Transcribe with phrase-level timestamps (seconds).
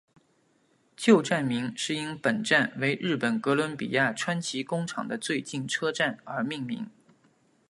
[0.97, 6.89] 旧站名是因本站为日本哥伦比亚川崎工厂的最近车站而命名。